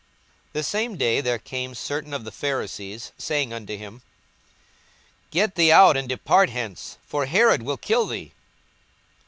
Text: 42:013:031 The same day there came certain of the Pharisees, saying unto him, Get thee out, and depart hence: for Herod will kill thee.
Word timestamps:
42:013:031 0.53 0.53
The 0.53 0.63
same 0.63 0.97
day 0.97 1.21
there 1.21 1.37
came 1.37 1.75
certain 1.75 2.11
of 2.11 2.23
the 2.23 2.31
Pharisees, 2.31 3.11
saying 3.19 3.53
unto 3.53 3.77
him, 3.77 4.01
Get 5.29 5.53
thee 5.53 5.71
out, 5.71 5.95
and 5.95 6.09
depart 6.09 6.49
hence: 6.49 6.97
for 7.05 7.27
Herod 7.27 7.61
will 7.61 7.77
kill 7.77 8.07
thee. 8.07 8.31